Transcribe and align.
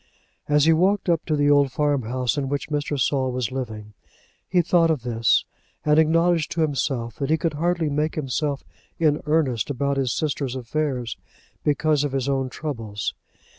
As 0.49 0.65
he 0.65 0.73
walked 0.73 1.09
up 1.09 1.23
to 1.27 1.35
the 1.35 1.51
old 1.51 1.71
farmhouse 1.71 2.35
in 2.35 2.49
which 2.49 2.69
Mr. 2.69 2.99
Saul 2.99 3.31
was 3.31 3.51
living, 3.51 3.93
he 4.49 4.63
thought 4.63 4.89
of 4.89 5.03
this, 5.03 5.45
and 5.85 5.99
acknowledged 5.99 6.49
to 6.53 6.61
himself 6.61 7.17
that 7.17 7.29
he 7.29 7.37
could 7.37 7.53
hardly 7.53 7.87
make 7.87 8.15
himself 8.15 8.63
in 8.97 9.21
earnest 9.27 9.69
about 9.69 9.97
his 9.97 10.11
sister's 10.11 10.55
affairs, 10.55 11.17
because 11.63 12.03
of 12.03 12.13
his 12.13 12.27
own 12.27 12.49
troubles. 12.49 13.13